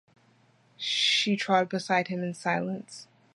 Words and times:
She 0.77 1.35
trod 1.35 1.69
beside 1.69 2.07
him 2.07 2.23
in 2.23 2.33
silence. 2.33 3.05